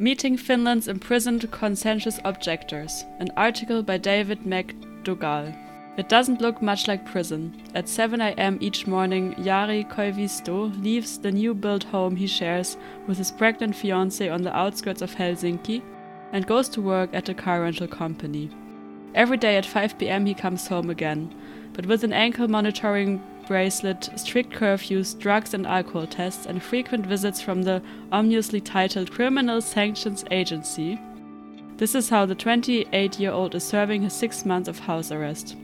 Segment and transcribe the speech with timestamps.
[0.00, 5.54] Meeting Finland's Imprisoned Conscientious Objectors, an article by David McDougall.
[5.98, 7.54] It doesn't look much like prison.
[7.74, 13.18] At 7 am each morning, Jari Koivisto leaves the new built home he shares with
[13.18, 15.82] his pregnant fiancée on the outskirts of Helsinki
[16.32, 18.48] and goes to work at a car rental company.
[19.14, 21.30] Every day at 5 pm he comes home again,
[21.74, 27.40] but with an ankle monitoring bracelet, strict curfews, drugs and alcohol tests, and frequent visits
[27.40, 27.82] from the
[28.12, 30.98] ominously titled Criminal Sanctions Agency.
[31.76, 35.56] This is how the 28 year old is serving his six months of house arrest.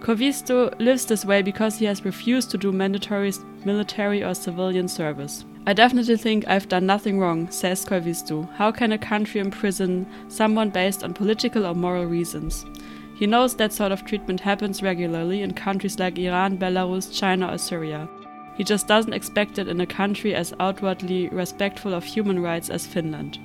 [0.00, 3.32] Koivisto lives this way because he has refused to do mandatory
[3.64, 5.44] military or civilian service.
[5.64, 8.52] I definitely think I've done nothing wrong, says Koivisto.
[8.54, 12.66] How can a country imprison someone based on political or moral reasons?
[13.14, 17.58] He knows that sort of treatment happens regularly in countries like Iran, Belarus, China, or
[17.58, 18.08] Syria.
[18.56, 22.86] He just doesn't expect it in a country as outwardly respectful of human rights as
[22.86, 23.38] Finland.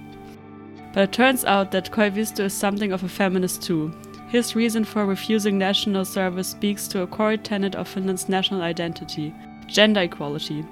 [0.93, 3.93] But it turns out that Koivisto is something of a feminist too.
[4.29, 9.33] His reason for refusing national service speaks to a core tenet of Finland's national identity
[9.67, 10.65] gender equality.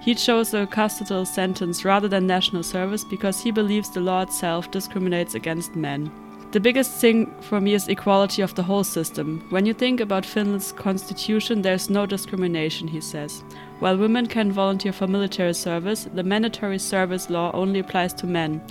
[0.00, 4.70] He chose a custodial sentence rather than national service because he believes the law itself
[4.70, 6.10] discriminates against men.
[6.52, 9.44] The biggest thing for me is equality of the whole system.
[9.50, 13.42] When you think about Finland's constitution, there's no discrimination, he says.
[13.80, 18.62] While women can volunteer for military service, the mandatory service law only applies to men.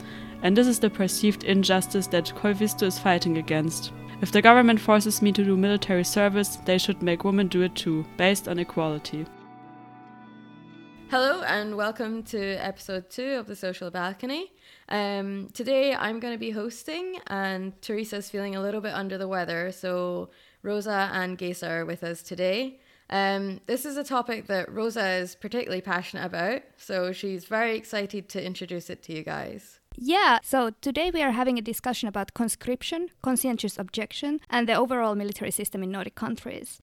[0.41, 3.91] And this is the perceived injustice that Koivisto is fighting against.
[4.21, 7.75] If the government forces me to do military service, they should make women do it
[7.75, 9.25] too, based on equality.
[11.11, 14.51] Hello and welcome to episode two of the Social Balcony.
[14.89, 19.27] Um, today I'm going to be hosting, and Teresa's feeling a little bit under the
[19.27, 20.29] weather, so
[20.63, 22.79] Rosa and Gesa are with us today.
[23.11, 28.27] Um, this is a topic that Rosa is particularly passionate about, so she's very excited
[28.29, 29.79] to introduce it to you guys.
[29.95, 35.13] Yeah, so today we are having a discussion about conscription, conscientious objection, and the overall
[35.13, 36.81] military system in Nordic countries.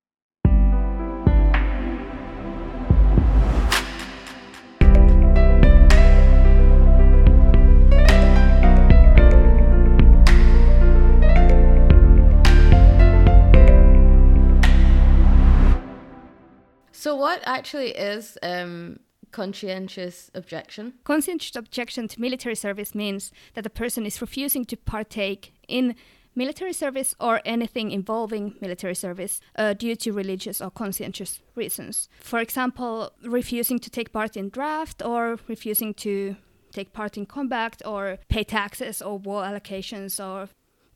[17.02, 19.00] So, what actually is um,
[19.32, 20.92] conscientious objection?
[21.02, 25.96] Conscientious objection to military service means that a person is refusing to partake in
[26.36, 32.08] military service or anything involving military service uh, due to religious or conscientious reasons.
[32.20, 36.36] For example, refusing to take part in draft or refusing to
[36.70, 40.48] take part in combat or pay taxes or war allocations or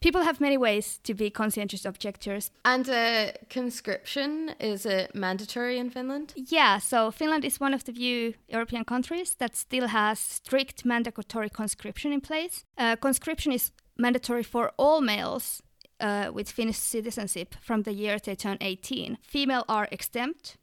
[0.06, 2.52] people have many ways to be conscientious objectors.
[2.64, 6.32] And uh, conscription is it mandatory in Finland?
[6.36, 11.50] Yeah, so Finland is one of the few European countries that still has strict mandatory
[11.50, 12.64] conscription in place.
[12.78, 15.60] Uh, conscription is mandatory for all males
[15.98, 19.18] uh, with Finnish citizenship from the year they turn 18.
[19.22, 20.56] Female are exempt,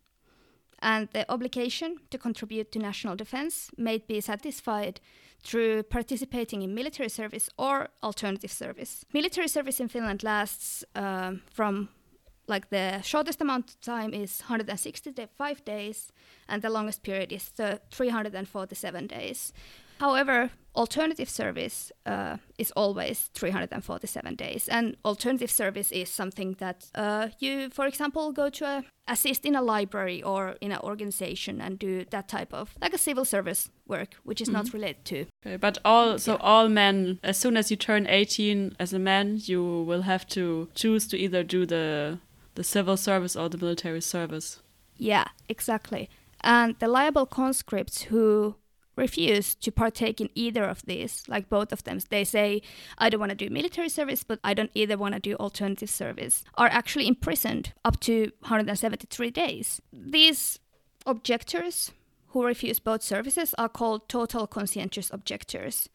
[0.84, 5.00] and the obligation to contribute to national defense may be satisfied
[5.42, 9.06] through participating in military service or alternative service.
[9.14, 11.90] Military service in Finland lasts um, from
[12.48, 16.12] like the shortest amount of time is 165 days
[16.50, 17.50] and the longest period is
[17.92, 19.54] 347 days.
[20.04, 27.30] However, alternative service uh, is always 347 days, and alternative service is something that uh,
[27.40, 31.80] you, for example, go to a, assist in a library or in an organization and
[31.80, 34.58] do that type of like a civil service work, which is mm-hmm.
[34.58, 35.26] not related to.
[35.46, 36.40] Okay, but all so yeah.
[36.42, 40.68] all men, as soon as you turn 18 as a man, you will have to
[40.76, 42.20] choose to either do the
[42.56, 44.60] the civil service or the military service.
[44.98, 46.10] Yeah, exactly.
[46.42, 48.56] And the liable conscripts who
[48.96, 52.00] refuse to partake in either of these, like both of them.
[52.10, 52.62] They say,
[52.98, 55.90] I don't want to do military service, but I don't either want to do alternative
[55.90, 59.82] service, are actually imprisoned up to 173 days.
[59.92, 60.60] These
[61.06, 61.92] objectors
[62.28, 65.90] who refuse both services are called total conscientious objectors.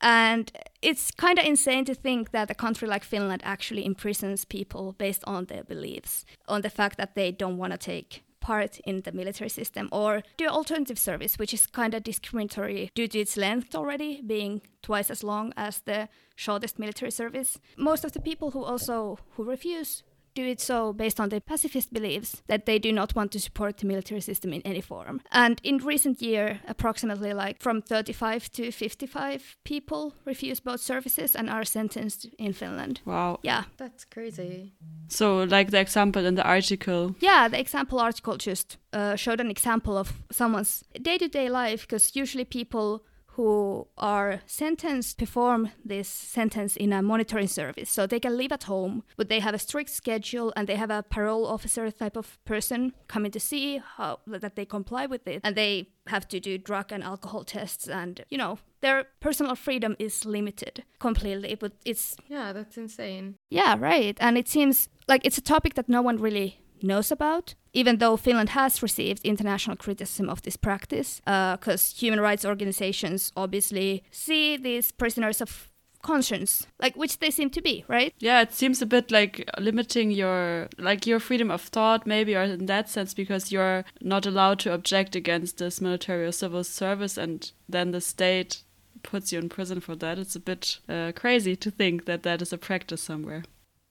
[0.00, 4.92] And it's kind of insane to think that a country like Finland actually imprisons people
[4.92, 9.02] based on their beliefs, on the fact that they don't want to take part in
[9.02, 13.36] the military system or do alternative service, which is kind of discriminatory due to its
[13.36, 17.58] length already being twice as long as the shortest military service.
[17.76, 20.02] Most of the people who also who refuse
[20.38, 23.78] do it so based on their pacifist beliefs that they do not want to support
[23.78, 25.20] the military system in any form.
[25.32, 31.50] And in recent year, approximately like from 35 to 55 people refuse both services and
[31.50, 33.00] are sentenced in Finland.
[33.04, 33.40] Wow.
[33.42, 33.64] Yeah.
[33.76, 34.74] That's crazy.
[35.08, 37.16] So like the example in the article.
[37.20, 42.44] Yeah, the example article just uh, showed an example of someone's day-to-day life because usually
[42.44, 43.02] people
[43.38, 47.88] who are sentenced perform this sentence in a monitoring service.
[47.88, 50.90] So they can live at home, but they have a strict schedule and they have
[50.90, 55.40] a parole officer type of person coming to see how that they comply with it.
[55.44, 59.94] And they have to do drug and alcohol tests and you know their personal freedom
[59.98, 65.36] is limited completely but it's yeah that's insane yeah right and it seems like it's
[65.36, 70.28] a topic that no one really knows about, even though Finland has received international criticism
[70.28, 75.70] of this practice, because uh, human rights organizations obviously see these prisoners of
[76.02, 78.14] conscience like which they seem to be right?
[78.18, 82.42] Yeah it seems a bit like limiting your like your freedom of thought maybe or
[82.42, 87.16] in that sense because you're not allowed to object against this military or civil service
[87.18, 88.62] and then the state
[89.02, 90.18] puts you in prison for that.
[90.18, 93.44] It's a bit uh, crazy to think that that is a practice somewhere.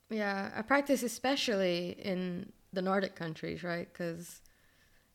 [0.10, 3.88] Yeah a practice especially in the Nordic countries, right?
[3.92, 4.42] Because,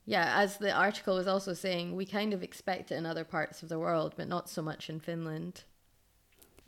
[0.04, 3.62] yeah, as the article was also saying, we kind of expect it in other parts
[3.62, 5.64] of the world, but not so much in Finland.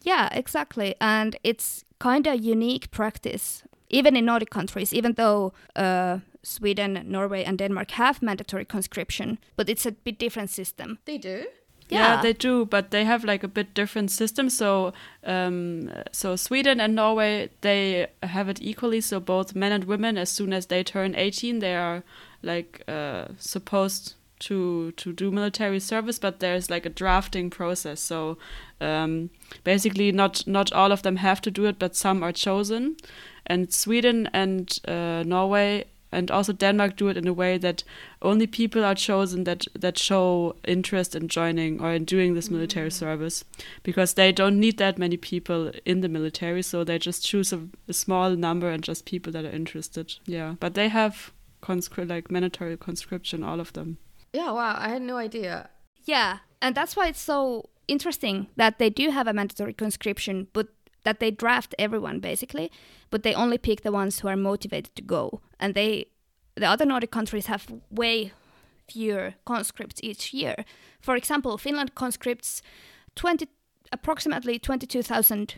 [0.03, 0.95] Yeah, exactly.
[1.01, 7.43] And it's kind of unique practice, even in Nordic countries, even though uh, Sweden, Norway,
[7.45, 10.99] and Denmark have mandatory conscription, but it's a bit different system.
[11.05, 11.47] They do?
[11.95, 12.15] Yeah.
[12.15, 12.23] yeah.
[12.23, 14.51] they do, but they have like a bit different system.
[14.51, 14.93] So,
[15.25, 19.01] um, so Sweden and Norway they have it equally.
[19.01, 22.03] So both men and women, as soon as they turn eighteen, they are
[22.43, 26.19] like uh, supposed to to do military service.
[26.19, 28.01] But there's like a drafting process.
[28.01, 28.37] So
[28.81, 29.31] um,
[29.65, 32.97] basically, not not all of them have to do it, but some are chosen.
[33.47, 37.85] And Sweden and uh, Norway and also Denmark do it in a way that
[38.23, 42.89] only people are chosen that that show interest in joining or in doing this military
[42.89, 42.93] mm.
[42.93, 43.45] service
[43.83, 47.69] because they don't need that many people in the military so they just choose a,
[47.89, 50.15] a small number and just people that are interested.
[50.27, 50.55] Yeah.
[50.61, 53.99] But they have conscri- like mandatory conscription all of them.
[54.33, 55.69] Yeah wow i had no idea.
[56.05, 60.69] Yeah and that's why it's so interesting that they do have a mandatory conscription but
[61.05, 62.71] that they draft everyone basically,
[63.11, 65.41] but they only pick the ones who are motivated to go.
[65.61, 66.07] And they,
[66.57, 68.33] the other Nordic countries have way
[68.89, 70.65] fewer conscripts each year.
[71.01, 72.63] For example, Finland conscripts
[73.15, 73.47] 20,
[73.93, 75.55] approximately 22,000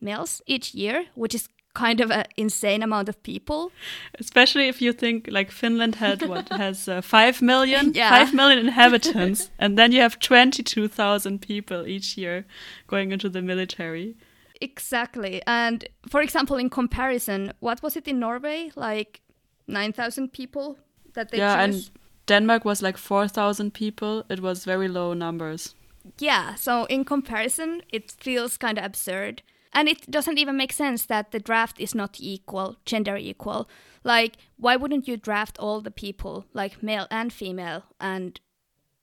[0.00, 3.70] males each year, which is kind of an insane amount of people.
[4.18, 8.10] Especially if you think like Finland had what has uh, five million, yeah.
[8.10, 12.44] five million inhabitants, and then you have twenty two thousand people each year
[12.86, 14.16] going into the military.
[14.60, 15.42] Exactly.
[15.46, 18.70] And for example, in comparison, what was it in Norway?
[18.76, 19.20] Like
[19.66, 20.78] 9,000 people
[21.14, 21.88] that they Yeah, choose?
[21.88, 24.24] and Denmark was like 4,000 people.
[24.28, 25.74] It was very low numbers.
[26.18, 29.42] Yeah, so in comparison, it feels kind of absurd.
[29.72, 33.68] And it doesn't even make sense that the draft is not equal, gender equal.
[34.02, 38.40] Like, why wouldn't you draft all the people, like male and female, and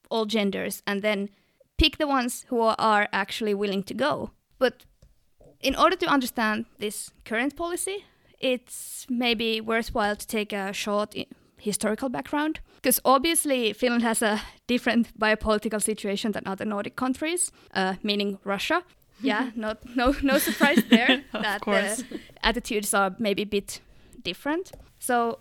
[0.10, 1.30] all genders, and then
[1.78, 4.32] pick the ones who are actually willing to go?
[4.60, 4.86] But
[5.62, 8.06] in order to understand this current policy,
[8.40, 11.16] it's maybe worthwhile to take a short
[11.58, 12.60] historical background.
[12.76, 18.84] Because obviously, Finland has a different biopolitical situation than other Nordic countries, uh, meaning Russia.
[19.20, 22.06] Yeah, not, no, no surprise there that the
[22.44, 23.82] attitudes are maybe a bit
[24.24, 24.72] different.
[25.00, 25.40] So,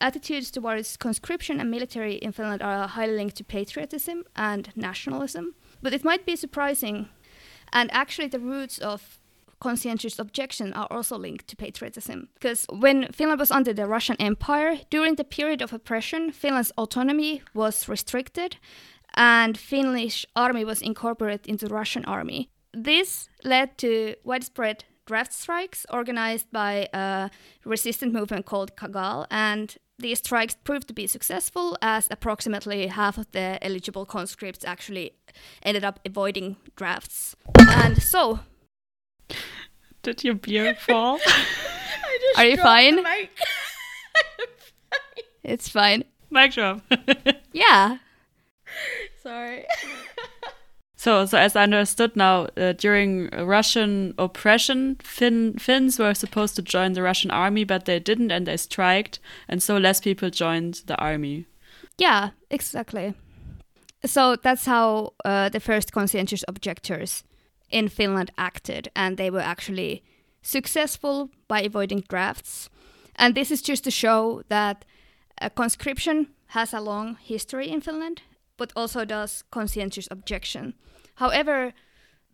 [0.00, 5.54] attitudes towards conscription and military in Finland are highly linked to patriotism and nationalism.
[5.82, 7.10] But it might be surprising,
[7.74, 9.19] and actually, the roots of
[9.60, 12.28] conscientious objection are also linked to patriotism.
[12.34, 17.42] Because when Finland was under the Russian Empire, during the period of oppression, Finland's autonomy
[17.54, 18.56] was restricted
[19.14, 22.48] and Finnish army was incorporated into Russian army.
[22.72, 27.30] This led to widespread draft strikes organized by a
[27.64, 33.30] resistant movement called Kagal and these strikes proved to be successful as approximately half of
[33.32, 35.12] the eligible conscripts actually
[35.62, 37.36] ended up avoiding drafts.
[37.58, 38.40] And so
[40.02, 41.20] did your beer fall?
[42.36, 43.04] Are you fine?
[45.42, 46.04] it's fine.
[46.30, 46.80] Mic drop.
[47.52, 47.98] yeah.
[49.22, 49.66] Sorry.
[50.96, 56.62] So, so as I understood now, uh, during Russian oppression, Finn, Finns were supposed to
[56.62, 59.18] join the Russian army, but they didn't, and they striked,
[59.48, 61.46] and so less people joined the army.
[61.96, 63.14] Yeah, exactly.
[64.04, 67.24] So that's how uh, the first conscientious objectors
[67.70, 70.02] in Finland acted, and they were actually
[70.42, 72.68] successful by avoiding drafts.
[73.16, 74.84] And this is just to show that
[75.54, 78.22] conscription has a long history in Finland,
[78.56, 80.74] but also does conscientious objection.
[81.16, 81.72] However,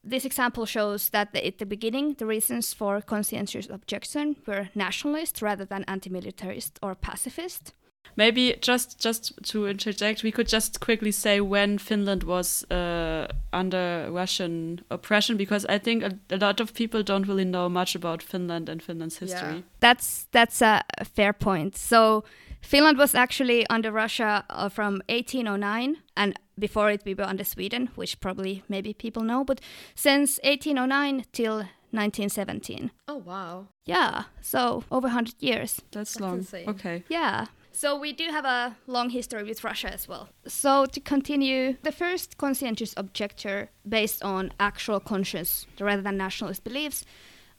[0.02, 5.42] this example shows that the, at the beginning, the reasons for conscientious objection were nationalist
[5.42, 7.74] rather than anti militarist or pacifist.
[8.14, 14.08] Maybe just just to interject, we could just quickly say when Finland was uh, under
[14.10, 18.22] Russian oppression, because I think a, a, lot of people don't really know much about
[18.22, 19.54] Finland and Finland's history.
[19.54, 19.62] Yeah.
[19.80, 21.76] That's that's a fair point.
[21.76, 22.25] So
[22.60, 27.90] Finland was actually under Russia uh, from 1809, and before it we were under Sweden,
[27.96, 29.44] which probably maybe people know.
[29.44, 29.60] But
[29.94, 32.90] since 1809 till 1917.
[33.08, 33.66] Oh wow!
[33.84, 35.80] Yeah, so over 100 years.
[35.90, 36.38] That's, That's long.
[36.38, 36.68] Insane.
[36.68, 37.04] Okay.
[37.08, 37.46] Yeah.
[37.76, 40.30] So we do have a long history with Russia as well.
[40.47, 47.04] So to continue, the first conscientious objector based on actual conscience rather than nationalist beliefs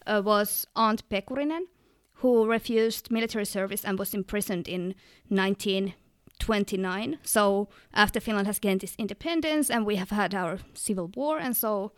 [0.08, 1.68] uh, was Arndt Pekurinen,
[2.16, 4.96] who refused military service and was imprisoned in
[5.28, 7.20] 1929.
[7.22, 11.56] So after Finland has gained its independence and we have had our civil war and
[11.56, 11.92] so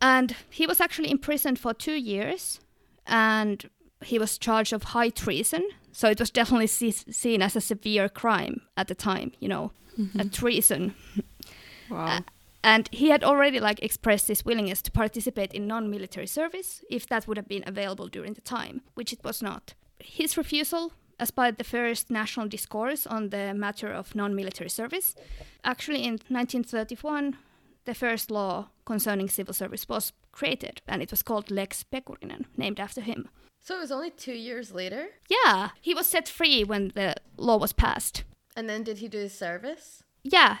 [0.00, 2.58] and he was actually imprisoned for 2 years
[3.06, 3.68] and
[4.02, 8.08] he was charged of high treason so it was definitely see, seen as a severe
[8.08, 10.20] crime at the time, you know, mm-hmm.
[10.20, 10.94] a treason.
[11.90, 12.06] Wow.
[12.06, 12.20] Uh,
[12.64, 17.26] and he had already like expressed his willingness to participate in non-military service if that
[17.26, 19.74] would have been available during the time, which it was not.
[19.98, 25.14] His refusal as part of the first national discourse on the matter of non-military service.
[25.64, 27.36] Actually, in 1931,
[27.84, 32.80] the first law concerning civil service was created, and it was called Lex Pekurinen, named
[32.80, 33.28] after him.
[33.62, 35.06] So it was only two years later?
[35.28, 38.24] Yeah, he was set free when the law was passed.
[38.56, 40.02] And then did he do his service?
[40.24, 40.58] Yeah,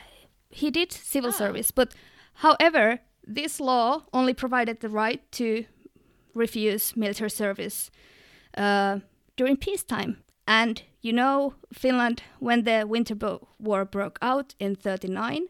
[0.50, 1.32] he did civil oh.
[1.32, 1.72] service.
[1.72, 1.94] But
[2.34, 5.64] however, this law only provided the right to
[6.32, 7.90] refuse military service
[8.56, 9.00] uh,
[9.36, 10.18] during peacetime.
[10.46, 15.48] And you know, Finland, when the Winter Bo- War broke out in 39,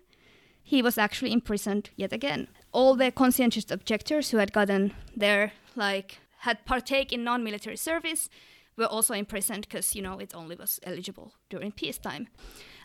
[0.62, 2.48] he was actually imprisoned yet again.
[2.72, 8.28] All the conscientious objectors who had gotten their like had partake in non-military service
[8.76, 12.26] were also imprisoned because you know it only was eligible during peacetime.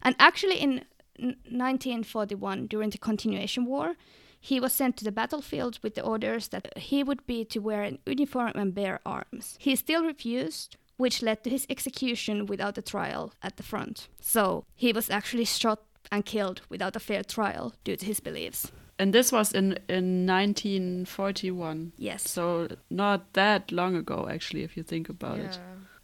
[0.02, 0.86] And actually, in
[1.18, 3.96] 1941, during the Continuation War,
[4.40, 7.82] he was sent to the battlefield with the orders that he would be to wear
[7.82, 9.58] an uniform and bear arms.
[9.60, 14.08] He still refused, which led to his execution without a trial at the front.
[14.22, 18.72] So he was actually shot and killed without a fair trial due to his beliefs.
[19.00, 21.94] And this was in in 1941.
[21.98, 22.30] Yes.
[22.30, 25.46] So not that long ago, actually, if you think about yeah.
[25.46, 25.60] it.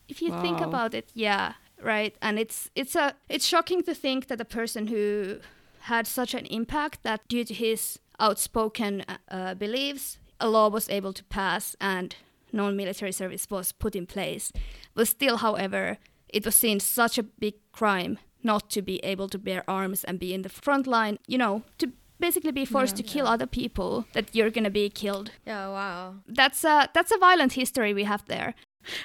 [0.08, 0.42] If you wow.
[0.42, 2.16] think about it, yeah, right.
[2.22, 5.40] And it's it's a it's shocking to think that a person who
[5.82, 11.14] had such an impact that due to his outspoken uh, beliefs, a law was able
[11.14, 12.16] to pass and
[12.52, 14.52] non-military service was put in place.
[14.94, 15.98] But still, however,
[16.30, 20.20] it was seen such a big crime not to be able to bear arms and
[20.20, 21.92] be in the front line, you know, to
[22.28, 23.34] basically be forced yeah, to kill yeah.
[23.34, 25.28] other people that you're gonna be killed.
[25.46, 26.16] Yeah, wow.
[26.40, 28.54] That's a that's a violent history we have there.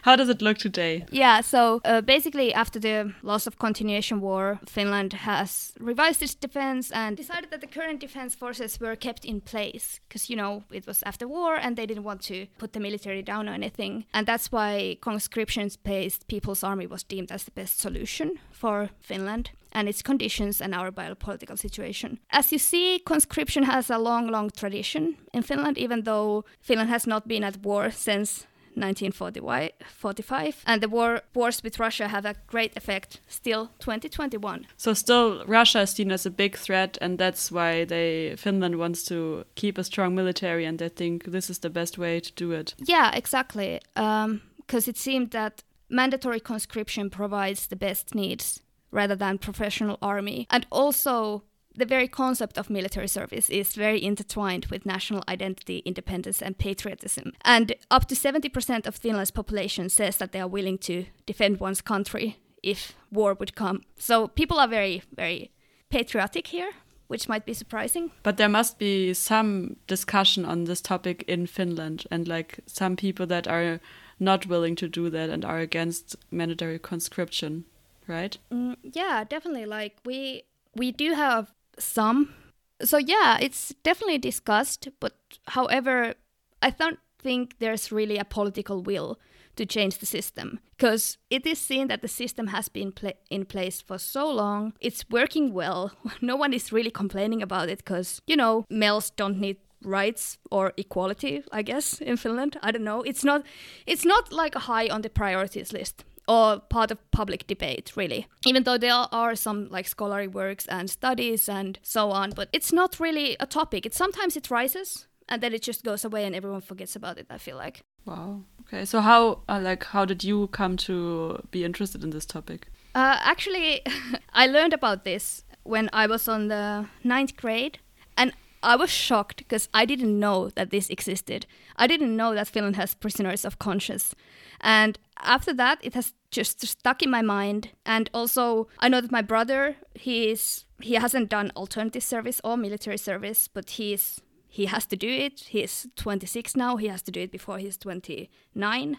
[0.02, 1.04] How does it look today?
[1.10, 6.90] Yeah, so uh, basically, after the loss of continuation war, Finland has revised its defense
[6.90, 10.86] and decided that the current defense forces were kept in place because, you know, it
[10.86, 14.04] was after war and they didn't want to put the military down or anything.
[14.12, 19.50] And that's why conscription based People's Army was deemed as the best solution for Finland
[19.72, 22.18] and its conditions and our biopolitical situation.
[22.30, 27.06] As you see, conscription has a long, long tradition in Finland, even though Finland has
[27.06, 28.46] not been at war since
[28.78, 35.44] 1945 and the war wars with Russia have a great effect still 2021 so still
[35.46, 39.78] Russia is seen as a big threat and that's why they Finland wants to keep
[39.78, 42.74] a strong military and they think this is the best way to do it.
[42.84, 43.80] Yeah exactly.
[43.94, 48.60] Because um, it seemed that mandatory conscription provides the best needs
[48.90, 51.42] rather than professional army and also
[51.78, 57.32] the very concept of military service is very intertwined with national identity, independence, and patriotism.
[57.42, 61.80] And up to 70% of Finland's population says that they are willing to defend one's
[61.80, 63.82] country if war would come.
[63.96, 65.52] So people are very, very
[65.88, 66.70] patriotic here,
[67.06, 68.10] which might be surprising.
[68.22, 73.26] But there must be some discussion on this topic in Finland, and like some people
[73.26, 73.80] that are
[74.18, 77.64] not willing to do that and are against mandatory conscription,
[78.08, 78.36] right?
[78.52, 79.66] Mm, yeah, definitely.
[79.66, 82.34] Like we we do have some.
[82.82, 85.14] So yeah, it's definitely discussed, but
[85.48, 86.14] however,
[86.62, 89.18] I don't think there's really a political will
[89.56, 92.92] to change the system because it is seen that the system has been
[93.28, 94.72] in place for so long.
[94.80, 95.92] It's working well.
[96.20, 100.72] No one is really complaining about it because, you know, males don't need rights or
[100.76, 102.56] equality, I guess, in Finland.
[102.62, 103.02] I don't know.
[103.02, 103.42] It's not
[103.86, 108.26] it's not like high on the priorities list or part of public debate really.
[108.46, 112.72] Even though there are some like scholarly works and studies and so on but it's
[112.72, 113.86] not really a topic.
[113.86, 117.26] It sometimes it rises and then it just goes away and everyone forgets about it
[117.30, 117.80] i feel like.
[118.04, 118.42] Wow.
[118.62, 118.84] Okay.
[118.84, 122.68] So how uh, like how did you come to be interested in this topic?
[122.94, 123.82] Uh, actually,
[124.32, 127.78] I learned about this when I was on the ninth grade,
[128.16, 128.32] and
[128.62, 131.46] I was shocked because I didn't know that this existed.
[131.76, 134.14] I didn't know that Finland has prisoners of conscience.
[134.60, 137.70] And after that, it has just stuck in my mind.
[137.84, 142.56] And also, I know that my brother, he is he hasn't done alternative service or
[142.56, 145.40] military service, but he's he has to do it.
[145.48, 146.76] He's 26 now.
[146.76, 148.98] He has to do it before he's 29.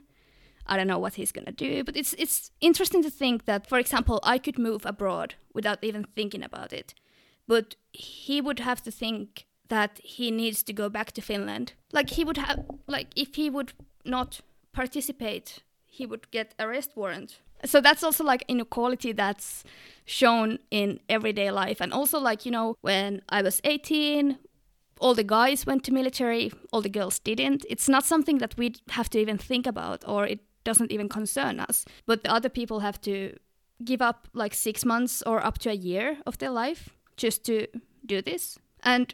[0.68, 3.80] I don't know what he's gonna do, but it's it's interesting to think that, for
[3.80, 6.94] example, I could move abroad without even thinking about it,
[7.48, 11.74] but he would have to think that he needs to go back to Finland.
[11.92, 13.74] Like he would have, like if he would
[14.06, 14.42] not
[14.74, 15.60] participate,
[16.00, 17.40] he would get arrest warrant.
[17.66, 19.64] So that's also like inequality that's
[20.06, 24.38] shown in everyday life, and also like you know when I was 18,
[25.00, 27.66] all the guys went to military, all the girls didn't.
[27.70, 31.60] It's not something that we have to even think about, or it doesn't even concern
[31.60, 31.86] us.
[32.06, 33.36] But the other people have to
[33.84, 37.68] give up like six months or up to a year of their life just to
[38.06, 38.58] do this.
[38.84, 39.14] And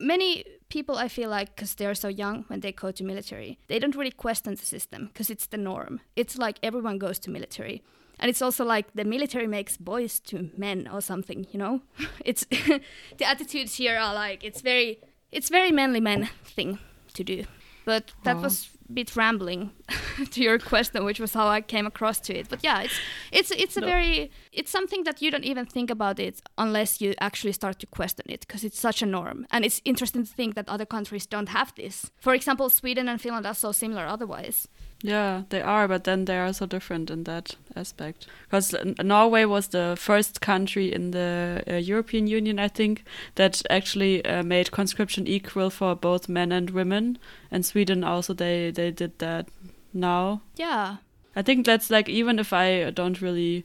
[0.00, 3.78] many people, I feel like, because they're so young when they go to military, they
[3.78, 6.00] don't really question the system because it's the norm.
[6.16, 7.82] It's like everyone goes to military.
[8.18, 11.80] And it's also like the military makes boys to men or something, you know?
[12.24, 12.44] it's
[13.18, 14.98] the attitudes here are like it's very
[15.32, 16.78] it's very manly men thing
[17.14, 17.44] to do.
[17.84, 18.42] But that Oh.
[18.42, 19.70] was bit rambling
[20.30, 22.48] to your question, which was how I came across to it.
[22.48, 22.98] But yeah, it's
[23.32, 23.86] it's it's a No.
[23.86, 27.86] very it's something that you don't even think about it unless you actually start to
[27.86, 29.46] question it because it's such a norm.
[29.50, 32.10] And it's interesting to think that other countries don't have this.
[32.20, 34.68] For example, Sweden and Finland are so similar otherwise.
[35.02, 38.26] Yeah, they are, but then they are so different in that aspect.
[38.44, 43.04] Because Norway was the first country in the uh, European Union, I think,
[43.36, 47.18] that actually uh, made conscription equal for both men and women.
[47.50, 49.48] And Sweden also they they did that
[49.94, 50.42] now.
[50.56, 50.96] Yeah.
[51.34, 53.64] I think that's like even if I don't really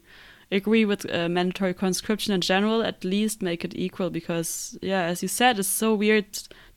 [0.51, 5.21] agree with uh, mandatory conscription in general, at least make it equal because yeah, as
[5.21, 6.25] you said, it's so weird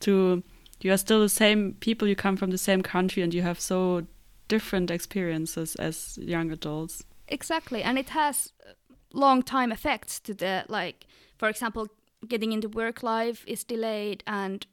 [0.00, 0.42] to
[0.80, 3.60] you are still the same people, you come from the same country, and you have
[3.60, 4.06] so
[4.48, 7.04] different experiences as young adults.
[7.28, 8.72] Exactly, and it has uh,
[9.12, 11.06] long time effects to the like,
[11.36, 11.88] for example,
[12.26, 14.66] getting into work life is delayed and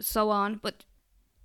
[0.00, 0.60] so on.
[0.62, 0.84] But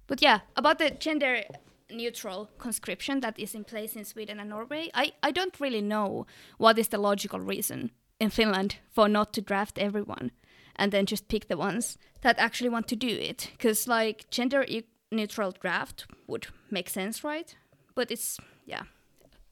[0.08, 1.43] but yeah, about the gender
[1.89, 6.25] neutral conscription that is in place in Sweden and Norway, I, I don't really know
[6.58, 10.32] what is the logical reason in Finland for not to draft everyone
[10.75, 13.51] and then just pick the ones that actually want to do it.
[13.51, 17.55] Because like gender e- neutral draft would make sense, right?
[17.95, 18.83] But it's yeah,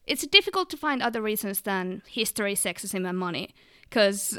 [0.06, 3.50] it's difficult to find other reasons than history, sexism, and money.
[3.82, 4.38] Because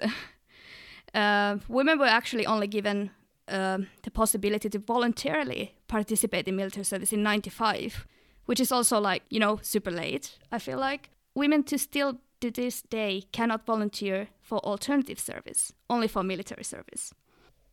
[1.13, 3.11] uh, women were actually only given
[3.47, 8.05] uh, the possibility to voluntarily participate in military service in 95
[8.45, 12.51] which is also like you know super late i feel like women to still to
[12.51, 17.13] this day cannot volunteer for alternative service only for military service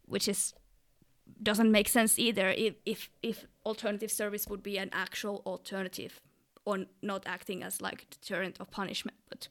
[0.06, 0.54] which is
[1.42, 6.20] doesn't make sense either if if, if alternative service would be an actual alternative
[6.64, 9.48] or not acting as like deterrent or punishment but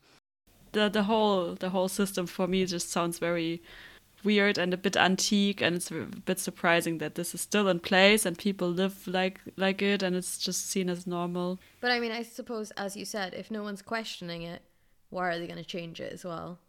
[0.72, 3.62] The the whole the whole system for me just sounds very
[4.24, 7.80] weird and a bit antique and it's a bit surprising that this is still in
[7.80, 11.60] place and people live like like it and it's just seen as normal.
[11.82, 14.62] But I mean, I suppose, as you said, if no one's questioning it,
[15.10, 16.60] why are they going to change it as well?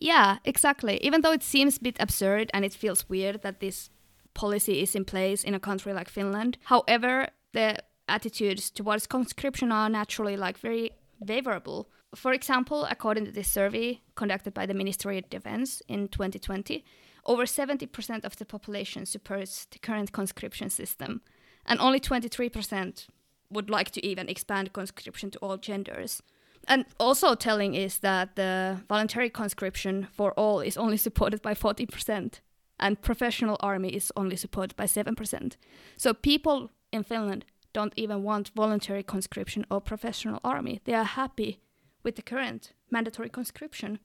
[0.00, 0.98] Yeah, exactly.
[1.02, 3.90] Even though it seems a bit absurd and it feels weird that this
[4.38, 6.58] policy is in place in a country like Finland.
[6.64, 10.92] However, the attitudes towards conscription are naturally like very
[11.26, 11.90] favorable.
[12.14, 16.84] For example, according to this survey conducted by the Ministry of Defense in 2020,
[17.26, 21.20] over 70% of the population supports the current conscription system,
[21.66, 23.08] and only 23%
[23.50, 26.22] would like to even expand conscription to all genders.
[26.68, 32.40] And also telling is that the voluntary conscription for all is only supported by 40%,
[32.78, 35.56] and professional army is only supported by 7%.
[35.96, 40.80] So people in Finland don't even want voluntary conscription or professional army.
[40.84, 41.60] They are happy
[42.02, 43.98] with the current mandatory conscription.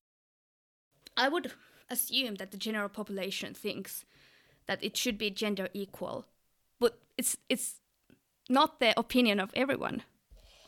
[1.16, 1.52] I would
[1.90, 4.06] assume that the general population thinks
[4.68, 6.26] that it should be gender equal,
[6.80, 7.82] but it's it's
[8.50, 10.04] not the opinion of everyone.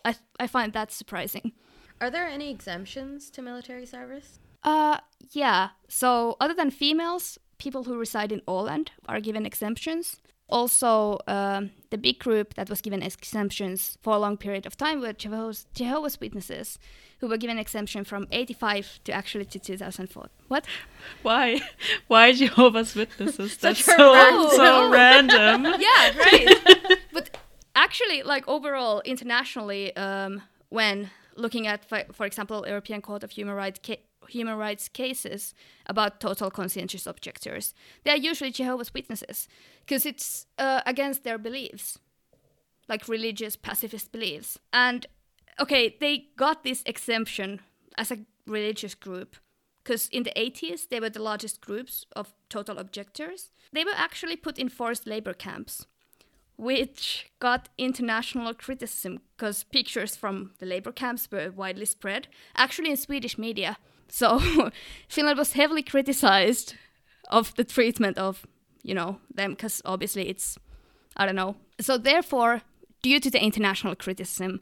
[0.04, 1.54] I I find that surprising.
[2.02, 4.40] Are there any exemptions to military service?
[4.64, 4.98] Uh,
[5.32, 5.70] yeah.
[5.88, 10.06] So other than females, people who reside in Åland are given exemptions.
[10.48, 15.02] Also, um, the big group that was given exemptions for a long period of time
[15.02, 16.78] were Jehovah's, Jehovah's Witnesses,
[17.20, 20.28] who were given exemption from 85 to actually to 2004.
[20.48, 20.66] What?
[21.24, 21.62] Why?
[22.08, 23.58] Why Jehovah's Witnesses?
[23.64, 25.60] That's so random- so random.
[25.80, 26.48] yeah, right.
[27.12, 27.26] but
[27.76, 33.56] actually, like overall, internationally, um, when looking at, for, for example, European Court of Human
[33.56, 35.54] Rights ca- human rights cases
[35.86, 39.48] about total conscientious objectors, they are usually Jehovah's Witnesses
[39.82, 42.00] because it's uh, against their beliefs,
[42.88, 44.58] like religious pacifist beliefs.
[44.74, 45.06] And
[45.60, 47.62] okay, they got this exemption
[47.98, 49.36] as a religious group
[49.84, 53.52] because in the 80s they were the largest groups of total objectors.
[53.72, 55.86] They were actually put in forced labor camps
[56.58, 62.98] which got international criticism because pictures from the labor camps were widely spread, actually in
[62.98, 63.78] Swedish media.
[64.10, 64.40] So
[65.10, 66.76] Finland was heavily criticized
[67.30, 68.46] of the treatment of,
[68.84, 70.58] you know, them because obviously it's,
[71.18, 71.56] I don't know.
[71.80, 72.62] So therefore,
[73.02, 74.62] due to the international criticism,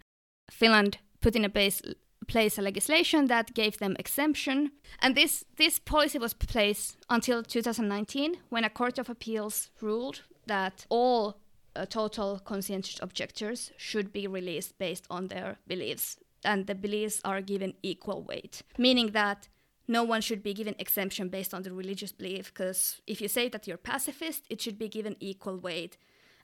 [0.51, 1.81] Finland put in a base,
[2.27, 4.71] place a legislation that gave them exemption.
[4.99, 10.85] And this, this policy was placed until 2019 when a court of appeals ruled that
[10.89, 11.37] all
[11.75, 17.41] uh, total conscientious objectors should be released based on their beliefs and the beliefs are
[17.41, 19.47] given equal weight meaning that
[19.87, 23.49] no one should be given exemption based on the religious belief because if you say
[23.49, 25.97] that you're pacifist it should be given equal weight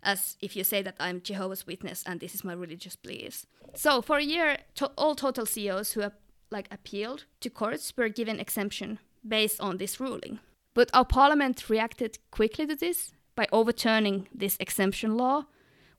[0.04, 3.46] as if you say that I'm Jehovah's Witness and this is my religious beliefs.
[3.76, 6.04] So for a year, to- all total COs who
[6.52, 10.40] like appealed to courts were given exemption based on this ruling.
[10.74, 15.48] But our parliament reacted quickly to this by overturning this exemption law,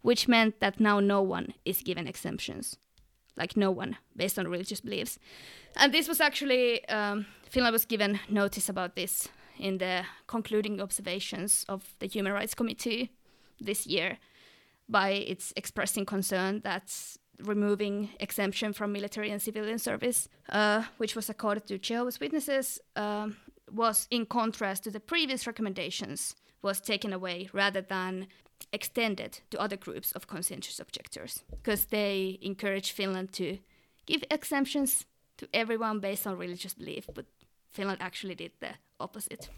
[0.03, 2.79] which meant that now no one is given exemptions.
[3.40, 5.18] Like no one, based on religious beliefs.
[5.76, 11.64] And this was actually, um, Finland was given notice about this in the concluding observations
[11.68, 13.11] of the Human Rights Committee
[13.66, 14.18] this year
[14.88, 21.31] by its expressing concern that removing exemption from military and civilian service, uh, which was
[21.31, 23.29] accorded to Jehovah's Witnesses, uh,
[23.72, 28.26] was in contrast to the previous recommendations was taken away rather than
[28.73, 33.59] extended to other groups of conscientious objectors because they encourage Finland to
[34.07, 35.07] give exemptions
[35.37, 37.27] to everyone based on religious belief, but
[37.71, 39.49] Finland actually did the opposite.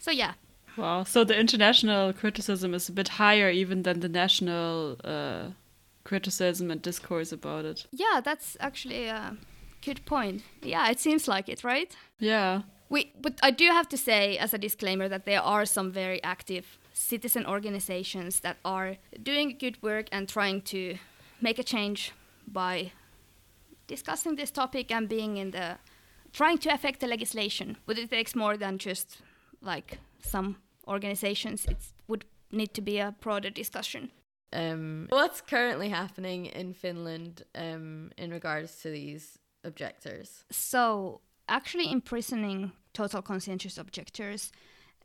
[0.00, 0.34] So yeah.
[0.76, 1.04] Wow.
[1.04, 5.52] So the international criticism is a bit higher even than the national uh,
[6.04, 7.86] criticism and discourse about it.
[7.92, 9.36] Yeah, that's actually a
[9.84, 10.42] good point.
[10.62, 11.96] Yeah, it seems like it, right?
[12.18, 12.62] Yeah.
[12.88, 16.22] We, but I do have to say, as a disclaimer, that there are some very
[16.22, 20.96] active citizen organizations that are doing good work and trying to
[21.40, 22.12] make a change
[22.48, 22.90] by
[23.86, 25.76] discussing this topic and being in the
[26.32, 27.76] trying to affect the legislation.
[27.86, 29.18] But it takes more than just
[29.60, 30.56] like some
[30.88, 31.66] organizations.
[31.66, 31.76] It
[32.08, 34.10] would need to be a broader discussion.
[34.52, 40.44] Um, what's currently happening in Finland um, in regards to these objectors?
[40.50, 44.50] So actually imprisoning total conscientious objectors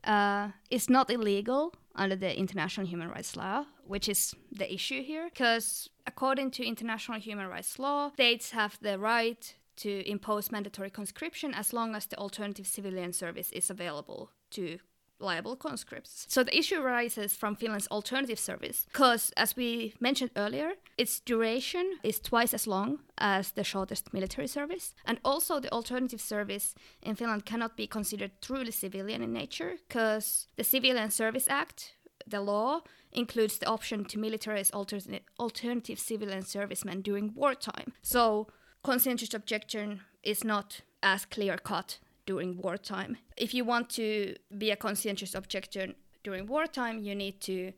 [0.03, 5.29] uh, is not illegal under the international human rights law, which is the issue here.
[5.29, 11.53] Because according to international human rights law, states have the right to impose mandatory conscription
[11.53, 14.79] as long as the alternative civilian service is available to
[15.21, 16.25] liable conscripts.
[16.29, 21.99] So the issue arises from Finland's alternative service because, as we mentioned earlier, its duration
[22.03, 24.93] is twice as long as the shortest military service.
[25.05, 30.47] And also, the alternative service in Finland cannot be considered truly civilian in nature because
[30.57, 31.95] the Civilian Service Act,
[32.27, 32.81] the law,
[33.12, 37.93] includes the option to militarize alternate, alternative civilian servicemen during wartime.
[38.01, 38.47] So,
[38.84, 43.17] conscientious objection is not as clear cut during wartime.
[43.38, 45.88] If you want to be a conscientious objector
[46.23, 47.73] during wartime, you need to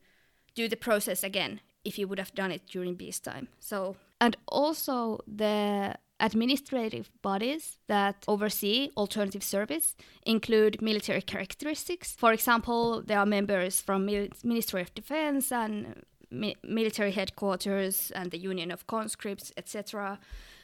[0.56, 3.48] do the process again if you would have done it during peacetime.
[3.60, 12.16] So and also the administrative bodies that oversee alternative service include military characteristics.
[12.16, 18.32] For example, there are members from Mil- Ministry of Defense and mi- military headquarters and
[18.32, 20.20] the Union of Conscripts, etc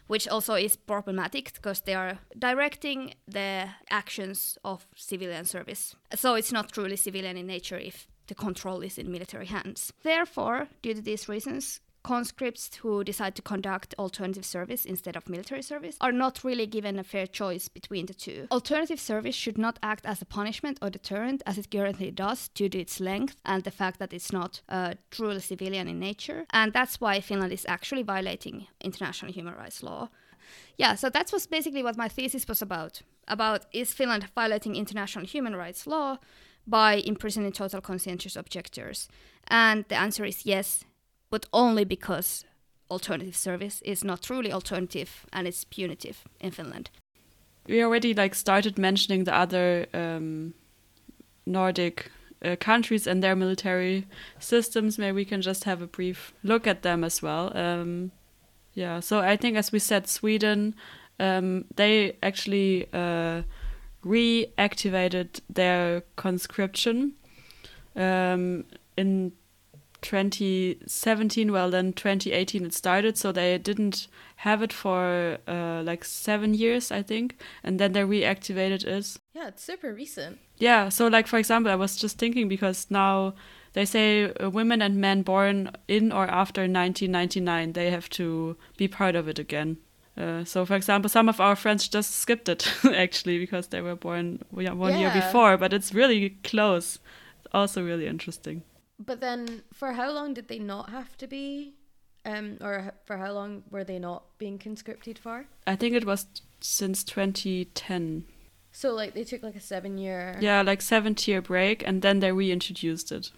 [0.10, 5.96] which also is problematic because they are directing the actions of civilian service.
[6.16, 9.94] So it's not truly civilian in nature if the control is in military hands.
[10.02, 15.62] Therefore, due to these reasons, conscripts who decide to conduct alternative service instead of military
[15.62, 18.48] service are not really given a fair choice between the two.
[18.52, 22.70] Alternative service should not act as a punishment or deterrent as it currently does due
[22.70, 26.46] to its length and the fact that it's not uh, truly civilian in nature.
[26.52, 30.10] And that's why Finland is actually violating international human rights law.
[30.78, 33.02] Yeah, so that was basically what my thesis was about.
[33.28, 36.18] About is Finland violating international human rights law
[36.66, 39.08] by imprisoning total conscientious objectors?
[39.48, 40.86] And the answer is yes,
[41.30, 42.46] but only because
[42.90, 46.90] alternative service is not truly alternative and it's punitive in Finland.
[47.68, 50.54] We already like started mentioning the other um,
[51.46, 52.12] Nordic
[52.44, 54.06] uh, countries and their military
[54.40, 54.98] systems.
[54.98, 57.52] Maybe we can just have a brief look at them as well.
[57.56, 58.12] Um,
[58.76, 60.76] Yeah, so I think, as we said, Sweden,
[61.20, 63.42] um, they actually uh,
[64.06, 67.14] reactivated their conscription
[67.96, 68.64] um,
[68.96, 69.34] in
[70.10, 71.52] 2017.
[71.52, 76.92] Well, then 2018 it started, so they didn't have it for uh, like seven years,
[76.92, 79.18] I think, and then they reactivated it.
[79.34, 80.40] Yeah, it's super recent.
[80.58, 83.34] Yeah, so like for example, I was just thinking because now
[83.74, 88.88] they say uh, women and men born in or after 1999 they have to be
[88.88, 89.78] part of it again.
[90.18, 93.96] Uh, so, for example, some of our friends just skipped it actually because they were
[93.96, 94.98] born one Yeah.
[94.98, 97.00] year before, but it's really close.
[97.54, 98.64] Also, really interesting.
[99.00, 101.76] But then, for how long did they not have to be?
[102.26, 105.46] Um, or for how long were they not being conscripted for?
[105.66, 106.26] I think it was
[106.60, 108.26] since 2010.
[108.72, 110.38] So, like, they took like a seven year.
[110.42, 113.32] Yeah, like seven year break, and then they reintroduced it.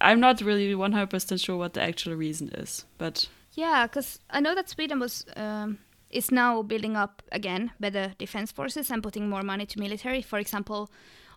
[0.00, 4.54] I'm not really 100% sure what the actual reason is, but Yeah, because I know
[4.54, 5.78] that Sweden was um,
[6.10, 10.20] is now building up again better defense forces and putting more money to military.
[10.22, 10.90] For example,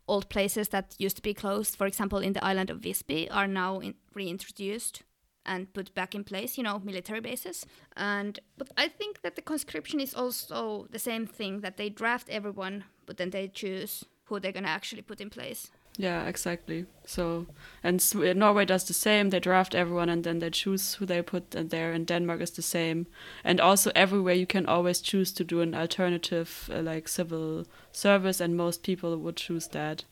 [0.09, 3.47] old places that used to be closed, for example, in the island of Visby, are
[3.47, 5.03] now in- reintroduced
[5.45, 6.57] and put back in place.
[6.57, 7.65] You know, military bases.
[7.95, 12.29] And but I think that the conscription is also the same thing that they draft
[12.29, 15.71] everyone, but then they choose who they're gonna actually put in place.
[15.99, 16.85] Yeah, exactly.
[17.05, 17.45] So,
[17.83, 18.01] and
[18.37, 19.31] Norway does the same.
[19.31, 21.91] They draft everyone and then they choose who they put there.
[21.91, 23.05] And Denmark is the same.
[23.43, 28.39] And also, everywhere you can always choose to do an alternative, uh, like civil service,
[28.39, 30.05] and most people would choose that.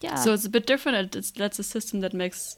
[0.00, 0.14] Yeah.
[0.14, 1.14] So it's a bit different.
[1.14, 2.56] It's that's a system that makes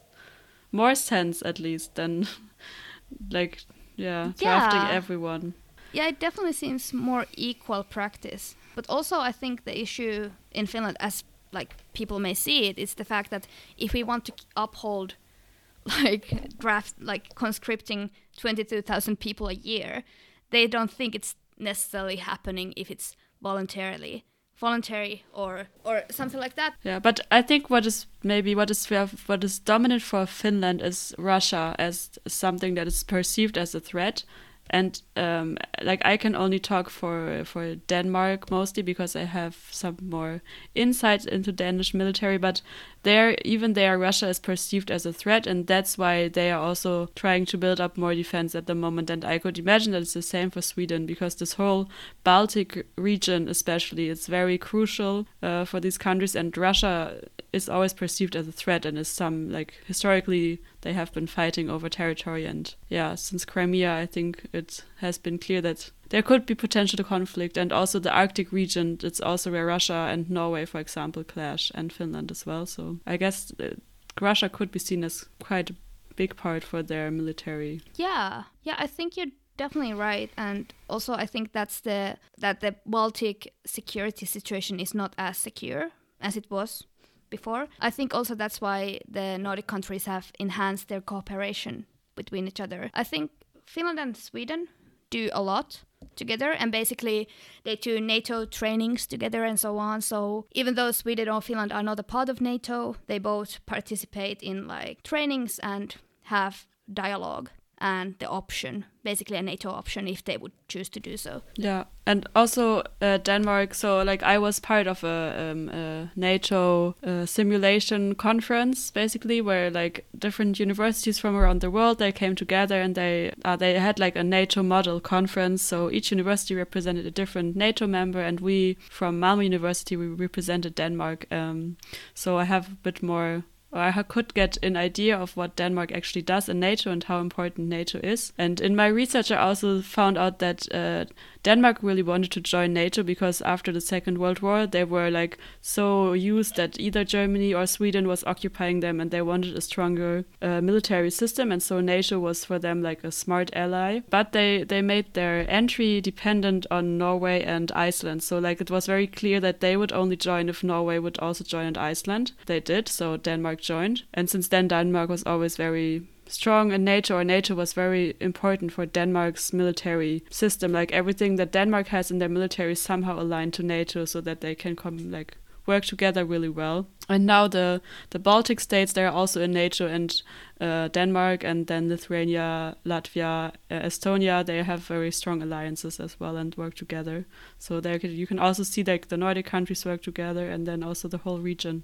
[0.70, 2.28] more sense, at least, than
[3.30, 3.64] like
[3.96, 4.96] yeah, drafting Yeah.
[4.96, 5.54] everyone.
[5.92, 8.54] Yeah, it definitely seems more equal practice.
[8.76, 12.78] But also, I think the issue in Finland, as like people may see it.
[12.78, 15.14] it, is the fact that if we want to uphold
[15.84, 20.04] like draft like conscripting 22,000 people a year,
[20.50, 24.24] they don't think it's necessarily happening if it's voluntarily
[24.58, 26.74] voluntary or or something like that.
[26.82, 28.87] Yeah, but I think what is maybe what is
[29.26, 34.24] what is dominant for Finland is Russia as something that is perceived as a threat,
[34.70, 39.96] and um, like I can only talk for for Denmark mostly because I have some
[40.02, 40.42] more
[40.74, 42.38] insight into Danish military.
[42.38, 42.62] But
[43.02, 47.09] there, even there, Russia is perceived as a threat, and that's why they are also
[47.14, 49.11] trying to build up more defense at the moment.
[49.11, 51.88] And I could imagine that it's the same for Sweden because this whole
[52.24, 58.37] Baltic region, especially, it's very crucial uh, for these countries, and Russia is always perceived
[58.37, 62.74] as a threat, and is some like historically they have been fighting over territory, and
[62.88, 67.56] yeah, since Crimea, I think it has been clear that there could be potential conflict,
[67.56, 68.98] and also the Arctic region.
[69.02, 72.66] It's also where Russia and Norway, for example, clash, and Finland as well.
[72.66, 73.74] So I guess uh,
[74.20, 75.74] Russia could be seen as quite a
[76.16, 77.80] big part for their military.
[77.96, 82.76] Yeah, yeah, I think you're definitely right, and also I think that's the that the
[82.86, 86.84] Baltic security situation is not as secure as it was
[87.30, 87.68] before.
[87.80, 92.90] I think also that's why the Nordic countries have enhanced their cooperation between each other.
[92.94, 93.30] I think
[93.66, 94.68] Finland and Sweden
[95.10, 95.84] do a lot
[96.16, 97.28] together and basically
[97.64, 100.00] they do NATO trainings together and so on.
[100.00, 104.42] So even though Sweden or Finland are not a part of NATO, they both participate
[104.42, 110.36] in like trainings and have dialogue and the option, basically a NATO option if they
[110.36, 111.42] would choose to do so.
[111.56, 113.74] Yeah, and also uh, Denmark.
[113.74, 119.70] So, like, I was part of a, um, a NATO uh, simulation conference, basically, where
[119.70, 123.98] like different universities from around the world they came together and they uh, they had
[123.98, 125.62] like a NATO model conference.
[125.62, 130.74] So each university represented a different NATO member, and we from Malmö University we represented
[130.74, 131.26] Denmark.
[131.30, 131.76] Um,
[132.14, 135.92] so I have a bit more or I could get an idea of what Denmark
[135.92, 138.33] actually does in NATO and how important NATO is.
[138.38, 141.04] And in my research, I also found out that uh,
[141.48, 145.38] Denmark really wanted to join NATO because after the Second World War, they were like
[145.62, 150.26] so used that either Germany or Sweden was occupying them, and they wanted a stronger
[150.42, 151.50] uh, military system.
[151.50, 154.00] And so NATO was for them like a smart ally.
[154.11, 158.22] But they they made their entry dependent on Norway and Iceland.
[158.22, 161.44] So like it was very clear that they would only join if Norway would also
[161.44, 162.32] join and Iceland.
[162.44, 162.88] They did.
[162.88, 167.54] So Denmark joined, and since then Denmark was always very strong in NATO or NATO
[167.54, 170.72] was very important for Denmark's military system.
[170.72, 174.40] Like everything that Denmark has in their military is somehow aligned to NATO so that
[174.40, 175.36] they can come like
[175.68, 176.88] work together really well.
[177.08, 180.22] And now the the Baltic states they're also in NATO and
[180.60, 186.36] uh, Denmark and then Lithuania, Latvia, uh, Estonia they have very strong alliances as well
[186.36, 187.26] and work together.
[187.58, 191.08] So there you can also see like the Nordic countries work together and then also
[191.08, 191.82] the whole region.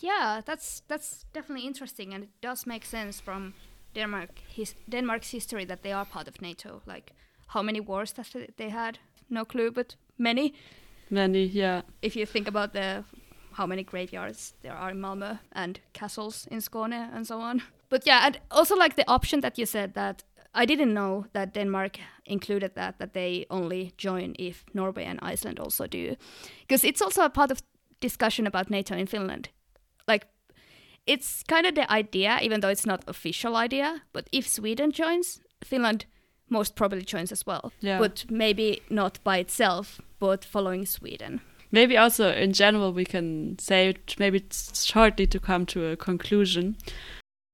[0.00, 3.54] Yeah, that's that's definitely interesting, and it does make sense from
[3.94, 6.82] Denmark his Denmark's history that they are part of NATO.
[6.86, 7.12] Like
[7.48, 8.98] how many wars that they had.
[9.28, 10.54] No clue, but many.
[11.10, 11.82] Many, yeah.
[12.02, 13.04] If you think about the
[13.52, 17.62] how many graveyards there are in Malmö and castles in Skåne and so on.
[17.88, 21.54] But yeah, and also like the option that you said that I didn't know that
[21.54, 26.16] Denmark included that that they only join if Norway and Iceland also do,
[26.66, 27.62] because it's also a part of
[28.00, 29.48] discussion about NATO in Finland.
[31.06, 34.02] It's kind of the idea, even though it's not official idea.
[34.12, 36.06] But if Sweden joins, Finland
[36.48, 37.72] most probably joins as well.
[37.80, 37.98] Yeah.
[37.98, 41.40] But maybe not by itself, but following Sweden.
[41.72, 46.76] Maybe also in general we can say maybe it's shortly to come to a conclusion.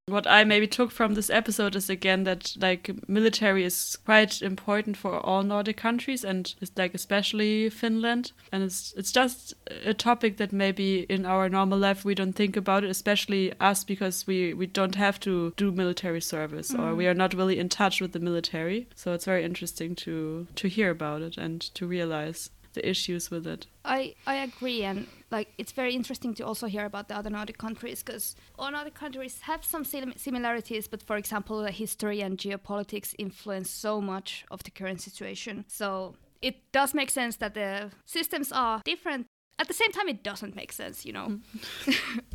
[0.06, 4.96] What I maybe took from this episode is again that like military is quite important
[4.96, 8.32] for all Nordic countries and it's like especially Finland.
[8.50, 12.56] And it's it's just a topic that maybe in our normal life we don't think
[12.56, 16.96] about it especially us because we we don't have to do military service or mm.
[16.96, 18.88] we are not really in touch with the military.
[18.96, 23.46] So it's very interesting to to hear about it and to realize the issues with
[23.46, 23.66] it.
[23.85, 27.58] I, I agree, and like it's very interesting to also hear about the other Nordic
[27.58, 32.38] countries because all Nordic countries have some sim- similarities, but for example, the history and
[32.38, 35.64] geopolitics influence so much of the current situation.
[35.68, 39.26] So it does make sense that the systems are different.
[39.58, 41.38] At the same time, it doesn't make sense, you know.
[41.87, 42.20] Mm.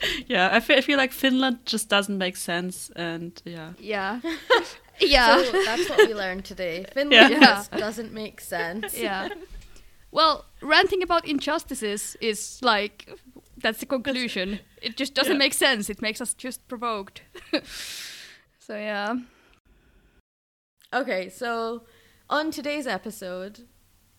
[0.28, 4.20] Yeah, I feel, I feel like Finland just doesn't make sense, and yeah, Yeah,
[5.00, 6.86] yeah, So that's what we learned today.
[6.94, 7.38] Finland Yeah.
[7.40, 8.98] just doesn't make sense.
[8.98, 9.28] yeah.
[10.12, 13.08] Well, ranting about injustices is like
[13.62, 14.60] that's the conclusion.
[14.82, 15.38] It just doesn't Yeah.
[15.38, 15.90] make sense.
[15.90, 17.22] It makes us just provoked.
[18.58, 19.16] so yeah.
[20.92, 21.82] Okay, so
[22.30, 23.60] on today's episode,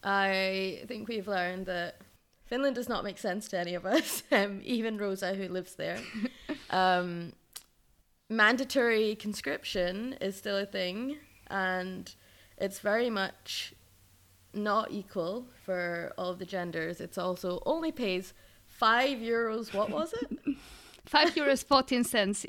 [0.03, 2.01] I think we've learned that
[2.45, 5.99] Finland does not make sense to any of us, um, even Rosa, who lives there.
[6.69, 7.33] um,
[8.29, 12.13] mandatory conscription is still a thing, and
[12.57, 13.73] it's very much
[14.53, 17.01] not equal for all of the genders.
[17.01, 18.33] It's also only pays
[18.67, 19.73] five euros.
[19.73, 20.37] What was it?
[21.05, 22.47] Five euros fourteen cents.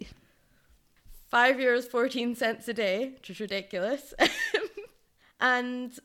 [1.28, 4.14] five euros fourteen cents a day, which is ridiculous.
[5.40, 5.98] and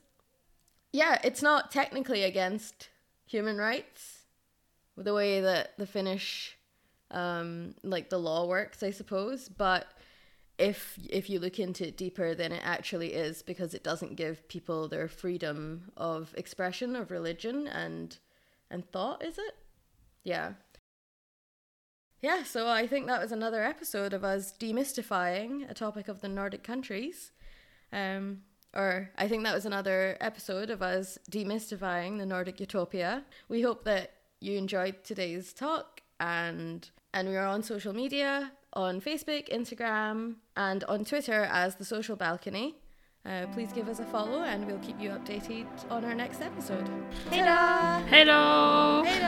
[0.92, 2.90] yeah, it's not technically against
[3.32, 4.26] human rights,
[4.96, 6.58] the way that the Finnish,
[7.10, 9.48] um, like the law works, I suppose.
[9.48, 9.86] But
[10.58, 14.46] if if you look into it deeper, then it actually is because it doesn't give
[14.48, 18.18] people their freedom of expression of religion and
[18.70, 19.24] and thought.
[19.24, 19.54] Is it?
[20.24, 20.52] Yeah.
[22.20, 26.28] Yeah, so I think that was another episode of us demystifying a topic of the
[26.28, 27.32] Nordic countries.
[27.92, 28.42] Um,
[28.74, 33.24] or I think that was another episode of us demystifying the Nordic utopia.
[33.48, 39.00] We hope that you enjoyed today's talk and and we are on social media on
[39.00, 42.76] Facebook, Instagram, and on Twitter as the Social Balcony.
[43.24, 46.88] Uh, please give us a follow and we'll keep you updated on our next episode.
[47.30, 48.00] Hey da!
[48.00, 49.04] hello.
[49.04, 49.20] Hey,